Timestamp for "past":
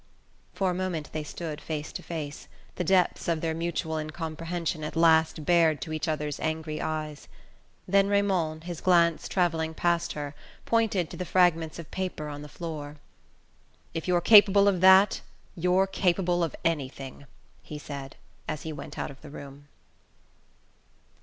9.75-10.13